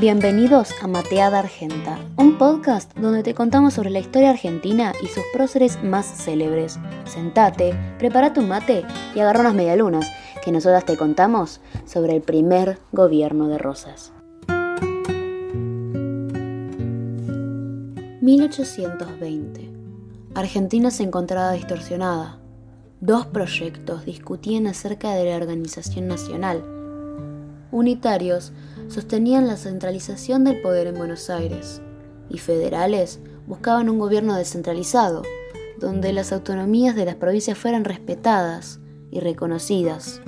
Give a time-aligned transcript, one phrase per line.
[0.00, 5.22] Bienvenidos a Mateada Argenta, un podcast donde te contamos sobre la historia argentina y sus
[5.32, 6.80] próceres más célebres.
[7.04, 8.84] Sentate, prepara tu mate
[9.14, 10.10] y agarra unas medialunas,
[10.44, 14.12] que nosotras te contamos sobre el primer gobierno de Rosas.
[18.20, 19.70] 1820.
[20.34, 22.40] Argentina se encontraba distorsionada.
[23.00, 26.73] Dos proyectos discutían acerca de la organización nacional.
[27.74, 28.52] Unitarios
[28.86, 31.82] sostenían la centralización del poder en Buenos Aires
[32.30, 35.22] y federales buscaban un gobierno descentralizado,
[35.80, 38.78] donde las autonomías de las provincias fueran respetadas
[39.10, 40.22] y reconocidas,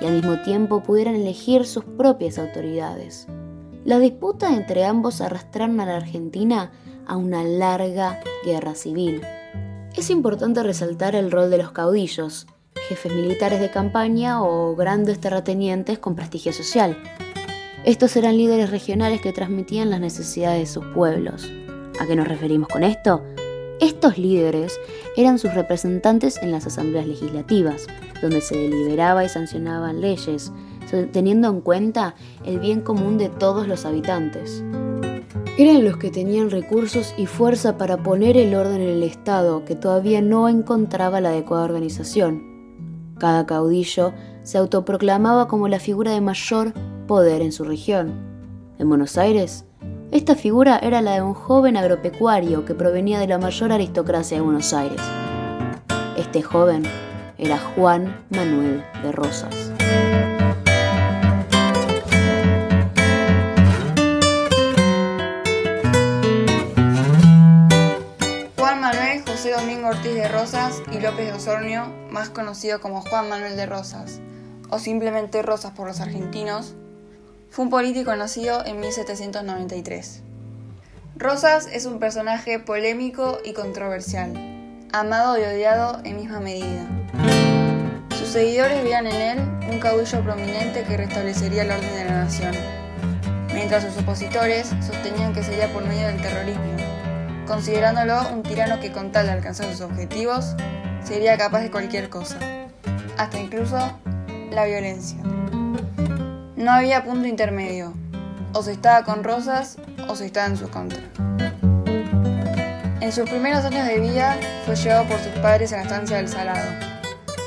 [0.00, 3.26] y al mismo tiempo pudieran elegir sus propias autoridades.
[3.84, 6.70] La disputa entre ambos arrastraron a la Argentina
[7.08, 9.22] a una larga guerra civil.
[9.96, 12.46] Es importante resaltar el rol de los caudillos,
[12.88, 16.96] jefes militares de campaña o grandes terratenientes con prestigio social,
[17.84, 21.50] estos eran líderes regionales que transmitían las necesidades de sus pueblos.
[21.98, 23.24] ¿A qué nos referimos con esto?
[23.80, 24.78] Estos líderes
[25.16, 27.88] eran sus representantes en las asambleas legislativas,
[28.20, 30.52] donde se deliberaba y sancionaban leyes,
[31.12, 34.62] teniendo en cuenta el bien común de todos los habitantes.
[35.58, 39.74] Eran los que tenían recursos y fuerza para poner el orden en el Estado que
[39.74, 42.51] todavía no encontraba la adecuada organización.
[43.18, 46.72] Cada caudillo se autoproclamaba como la figura de mayor
[47.06, 48.12] poder en su región.
[48.78, 49.64] En Buenos Aires,
[50.10, 54.42] esta figura era la de un joven agropecuario que provenía de la mayor aristocracia de
[54.42, 55.00] Buenos Aires.
[56.16, 56.82] Este joven
[57.38, 59.72] era Juan Manuel de Rosas.
[69.92, 74.20] Ortiz de Rosas y López de Osornio, más conocido como Juan Manuel de Rosas,
[74.70, 76.74] o simplemente Rosas por los argentinos,
[77.50, 80.22] fue un político nacido en 1793.
[81.16, 84.32] Rosas es un personaje polémico y controversial,
[84.94, 86.86] amado y odiado en misma medida.
[88.18, 89.38] Sus seguidores veían en él
[89.70, 92.54] un caudillo prominente que restablecería el orden de la nación,
[93.52, 97.01] mientras sus opositores sostenían que sería por medio del terrorismo,
[97.52, 100.56] considerándolo un tirano que con tal de alcanzar sus objetivos
[101.04, 102.38] sería capaz de cualquier cosa,
[103.18, 103.76] hasta incluso
[104.50, 105.18] la violencia.
[106.56, 107.92] No había punto intermedio.
[108.54, 109.76] O se estaba con Rosas
[110.08, 111.02] o se estaba en su contra.
[113.02, 116.28] En sus primeros años de vida fue llevado por sus padres a la estancia del
[116.28, 116.70] Salado,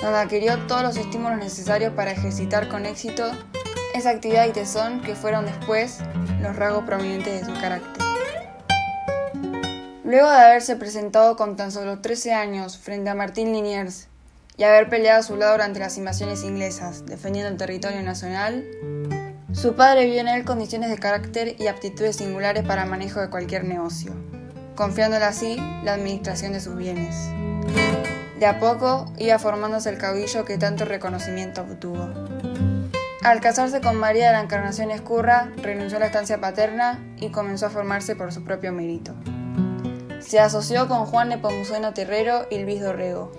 [0.00, 3.32] donde adquirió todos los estímulos necesarios para ejercitar con éxito
[3.94, 5.98] esa actividad y tesón que fueron después
[6.40, 7.97] los rasgos prominentes de su carácter.
[10.08, 14.08] Luego de haberse presentado con tan solo 13 años frente a Martín Liniers
[14.56, 18.64] y haber peleado a su lado durante las invasiones inglesas, defendiendo el territorio nacional,
[19.52, 23.28] su padre vio en él condiciones de carácter y aptitudes singulares para el manejo de
[23.28, 24.14] cualquier negocio,
[24.76, 27.14] confiándole así la administración de sus bienes.
[28.40, 32.08] De a poco iba formándose el caudillo que tanto reconocimiento obtuvo.
[33.22, 37.66] Al casarse con María de la Encarnación Escurra, renunció a la estancia paterna y comenzó
[37.66, 39.14] a formarse por su propio mérito.
[40.20, 43.32] Se asoció con Juan Nepomuceno Terrero y Luis Dorrego,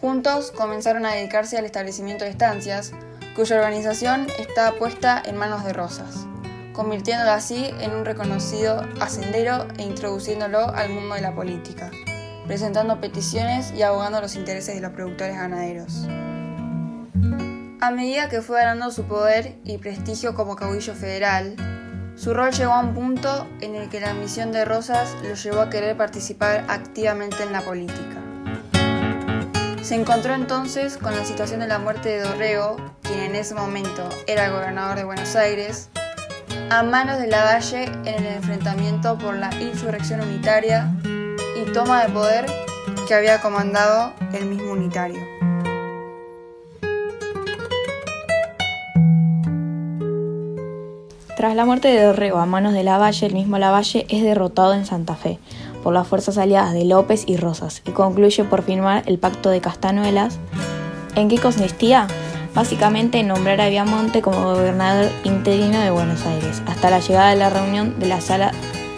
[0.00, 2.92] Juntos comenzaron a dedicarse al establecimiento de estancias,
[3.34, 6.24] cuya organización estaba puesta en manos de Rosas,
[6.72, 11.90] convirtiéndolo así en un reconocido hacendero e introduciéndolo al mundo de la política,
[12.46, 16.06] presentando peticiones y abogando los intereses de los productores ganaderos.
[17.80, 21.56] A medida que fue ganando su poder y prestigio como caudillo federal,
[22.18, 25.60] su rol llegó a un punto en el que la ambición de Rosas lo llevó
[25.60, 28.16] a querer participar activamente en la política.
[29.82, 34.08] Se encontró entonces con la situación de la muerte de Dorrego, quien en ese momento
[34.26, 35.90] era gobernador de Buenos Aires,
[36.70, 40.92] a manos de Lavalle en el enfrentamiento por la insurrección unitaria
[41.56, 42.46] y toma de poder
[43.06, 45.37] que había comandado el mismo unitario.
[51.38, 54.84] Tras la muerte de Dorrego a manos de Lavalle, el mismo Lavalle es derrotado en
[54.84, 55.38] Santa Fe,
[55.84, 59.60] por las fuerzas aliadas de López y Rosas y concluye por firmar el Pacto de
[59.60, 60.40] Castanuelas.
[61.14, 62.08] ¿En qué consistía?
[62.56, 67.36] Básicamente en nombrar a Viamonte como gobernador interino de Buenos Aires, hasta la llegada de
[67.36, 68.50] la reunión de la sala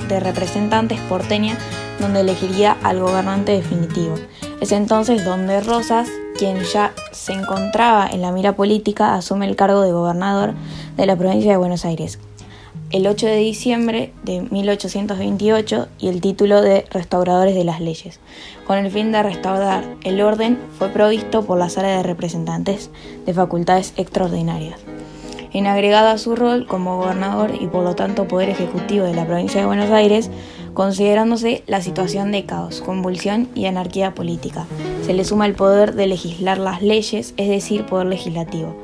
[0.08, 1.58] de representantes porteña,
[1.98, 4.14] donde elegiría al gobernante definitivo.
[4.62, 6.08] Es entonces donde Rosas,
[6.38, 10.54] quien ya se encontraba en la mira política, asume el cargo de gobernador
[10.96, 12.18] de la provincia de Buenos Aires,
[12.90, 18.18] el 8 de diciembre de 1828 y el título de Restauradores de las Leyes.
[18.66, 22.90] Con el fin de restaurar el orden, fue provisto por la Sala de Representantes
[23.26, 24.80] de Facultades Extraordinarias.
[25.52, 29.26] En agregado a su rol como gobernador y por lo tanto poder ejecutivo de la
[29.26, 30.30] provincia de Buenos Aires,
[30.74, 34.66] considerándose la situación de caos, convulsión y anarquía política.
[35.02, 38.76] Se le suma el poder de legislar las leyes, es decir, poder legislativo.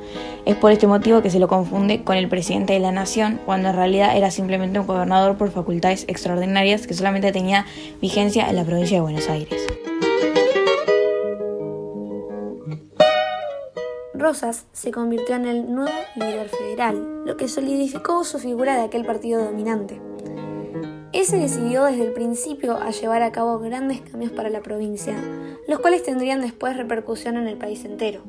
[0.44, 3.69] Es por este motivo que se lo confunde con el presidente de la nación, cuando
[3.69, 7.67] en realidad era simplemente un gobernador por facultades extraordinarias que solamente tenía
[8.00, 9.61] vigencia en la provincia de Buenos Aires.
[14.15, 19.05] Rosas se convirtió en el nuevo líder federal, lo que solidificó su figura de aquel
[19.05, 20.00] partido dominante.
[21.12, 25.14] Él se decidió desde el principio a llevar a cabo grandes cambios para la provincia,
[25.69, 28.23] los cuales tendrían después repercusión en el país entero.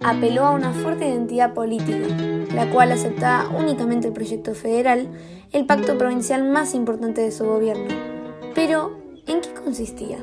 [0.00, 2.06] Apeló a una fuerte identidad política,
[2.54, 5.08] la cual aceptaba únicamente el proyecto federal,
[5.52, 7.88] el pacto provincial más importante de su gobierno.
[8.54, 10.18] Pero, ¿en qué consistía?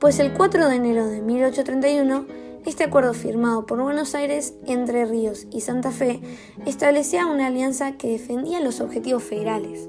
[0.00, 2.26] Pues el 4 de enero de 1831,
[2.66, 6.20] este acuerdo firmado por Buenos Aires, Entre Ríos y Santa Fe
[6.66, 9.86] establecía una alianza que defendía los objetivos federales,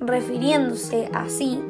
[0.00, 1.60] refiriéndose así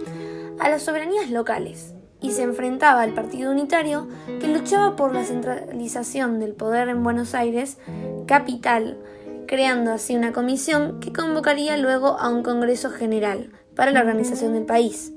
[0.59, 4.09] a las soberanías locales, y se enfrentaba al Partido Unitario
[4.41, 7.79] que luchaba por la centralización del poder en Buenos Aires,
[8.27, 8.99] capital,
[9.47, 14.67] creando así una comisión que convocaría luego a un Congreso General para la organización del
[14.67, 15.13] país,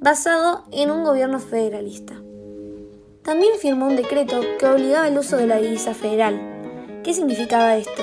[0.00, 2.14] basado en un gobierno federalista.
[3.22, 6.38] También firmó un decreto que obligaba el uso de la divisa federal.
[7.02, 8.02] ¿Qué significaba esto?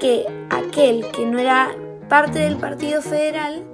[0.00, 1.74] Que aquel que no era
[2.08, 3.64] parte del Partido Federal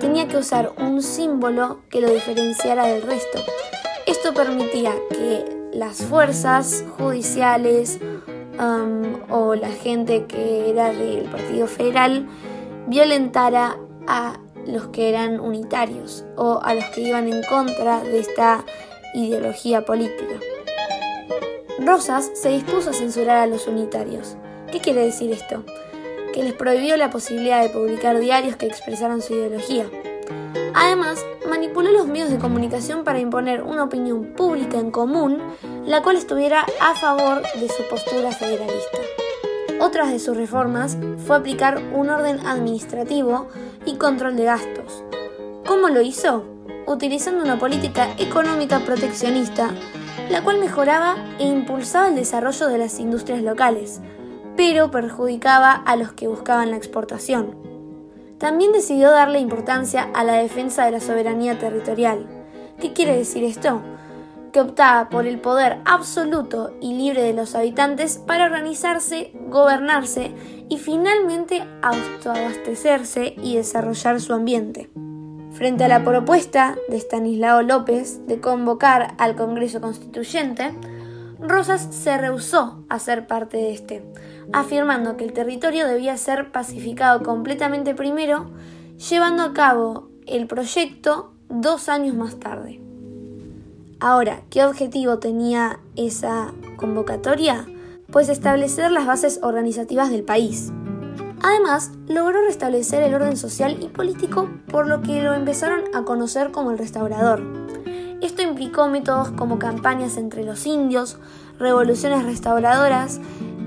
[0.00, 3.38] tenía que usar un símbolo que lo diferenciara del resto.
[4.06, 7.98] Esto permitía que las fuerzas judiciales
[8.58, 12.26] um, o la gente que era del Partido Federal
[12.86, 13.76] violentara
[14.06, 18.64] a los que eran unitarios o a los que iban en contra de esta
[19.14, 20.40] ideología política.
[21.78, 24.36] Rosas se dispuso a censurar a los unitarios.
[24.70, 25.64] ¿Qué quiere decir esto?
[26.38, 29.90] Que les prohibió la posibilidad de publicar diarios que expresaran su ideología.
[30.72, 35.42] Además, manipuló los medios de comunicación para imponer una opinión pública en común,
[35.84, 38.98] la cual estuviera a favor de su postura federalista.
[39.80, 40.96] Otras de sus reformas
[41.26, 43.48] fue aplicar un orden administrativo
[43.84, 45.02] y control de gastos.
[45.66, 46.44] ¿Cómo lo hizo?
[46.86, 49.70] Utilizando una política económica proteccionista,
[50.30, 54.00] la cual mejoraba e impulsaba el desarrollo de las industrias locales,
[54.58, 57.54] pero perjudicaba a los que buscaban la exportación.
[58.38, 62.26] También decidió darle importancia a la defensa de la soberanía territorial.
[62.80, 63.80] ¿Qué quiere decir esto?
[64.52, 70.34] Que optaba por el poder absoluto y libre de los habitantes para organizarse, gobernarse
[70.68, 74.90] y finalmente autoabastecerse y desarrollar su ambiente.
[75.52, 80.74] Frente a la propuesta de Stanislao López de convocar al Congreso Constituyente,
[81.40, 84.02] Rosas se rehusó a ser parte de este,
[84.52, 88.50] afirmando que el territorio debía ser pacificado completamente primero,
[89.10, 92.80] llevando a cabo el proyecto dos años más tarde.
[94.00, 97.66] Ahora, ¿qué objetivo tenía esa convocatoria?
[98.10, 100.72] Pues establecer las bases organizativas del país.
[101.42, 106.50] Además, logró restablecer el orden social y político, por lo que lo empezaron a conocer
[106.50, 107.42] como el restaurador.
[108.20, 111.18] Esto implicó métodos como campañas entre los indios,
[111.58, 113.20] revoluciones restauradoras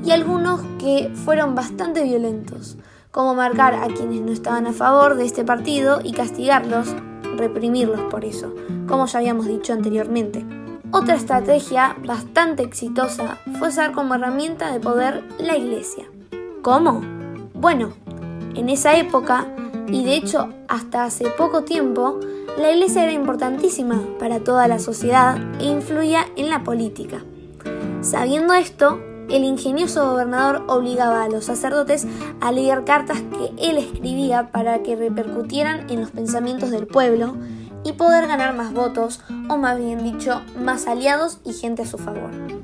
[0.03, 2.77] y algunos que fueron bastante violentos,
[3.11, 6.95] como marcar a quienes no estaban a favor de este partido y castigarlos,
[7.37, 8.53] reprimirlos por eso,
[8.87, 10.45] como ya habíamos dicho anteriormente.
[10.91, 16.05] Otra estrategia bastante exitosa fue usar como herramienta de poder la iglesia.
[16.61, 17.01] ¿Cómo?
[17.53, 17.93] Bueno,
[18.55, 19.47] en esa época,
[19.87, 22.19] y de hecho hasta hace poco tiempo,
[22.57, 27.23] la iglesia era importantísima para toda la sociedad e influía en la política.
[28.01, 28.99] Sabiendo esto,
[29.31, 32.05] el ingenioso gobernador obligaba a los sacerdotes
[32.41, 37.35] a leer cartas que él escribía para que repercutieran en los pensamientos del pueblo
[37.83, 41.97] y poder ganar más votos, o más bien dicho, más aliados y gente a su
[41.97, 42.60] favor.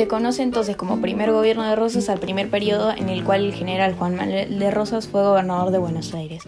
[0.00, 3.52] Se conoce entonces como primer gobierno de Rosas al primer periodo en el cual el
[3.52, 6.42] general Juan Manuel de Rosas fue gobernador de Buenos Aires.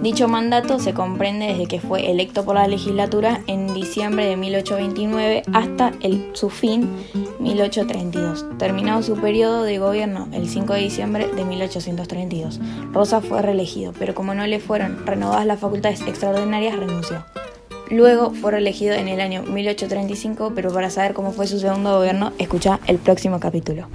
[0.00, 5.42] Dicho mandato se comprende desde que fue electo por la legislatura en diciembre de 1829
[5.52, 6.88] hasta el, su fin
[7.40, 12.60] 1832, terminado su periodo de gobierno el 5 de diciembre de 1832.
[12.92, 17.24] Rosas fue reelegido, pero como no le fueron renovadas las facultades extraordinarias, renunció.
[17.90, 22.32] Luego fue reelegido en el año 1835, pero para saber cómo fue su segundo gobierno,
[22.38, 23.88] escucha el próximo capítulo.